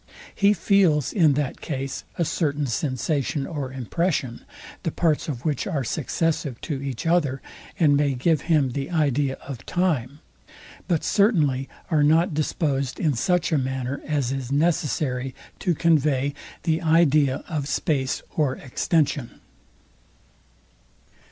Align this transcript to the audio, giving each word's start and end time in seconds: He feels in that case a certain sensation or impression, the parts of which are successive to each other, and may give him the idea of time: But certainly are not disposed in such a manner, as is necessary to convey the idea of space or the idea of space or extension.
He 0.33 0.53
feels 0.53 1.13
in 1.13 1.33
that 1.33 1.61
case 1.61 2.05
a 2.17 2.25
certain 2.25 2.65
sensation 2.65 3.45
or 3.45 3.71
impression, 3.71 4.41
the 4.81 4.89
parts 4.89 5.27
of 5.27 5.45
which 5.45 5.67
are 5.67 5.83
successive 5.83 6.59
to 6.61 6.81
each 6.81 7.05
other, 7.05 7.39
and 7.79 7.95
may 7.95 8.15
give 8.15 8.41
him 8.49 8.71
the 8.71 8.89
idea 8.89 9.35
of 9.47 9.63
time: 9.67 10.17
But 10.87 11.03
certainly 11.03 11.69
are 11.91 12.01
not 12.01 12.33
disposed 12.33 12.99
in 12.99 13.13
such 13.13 13.51
a 13.51 13.59
manner, 13.59 14.01
as 14.03 14.31
is 14.31 14.51
necessary 14.51 15.35
to 15.59 15.75
convey 15.75 16.33
the 16.63 16.81
idea 16.81 17.43
of 17.47 17.67
space 17.67 18.23
or 18.35 18.55
the 18.55 18.55
idea 18.55 18.55
of 18.55 18.55
space 18.55 18.55
or 18.55 18.55
extension. 18.73 19.39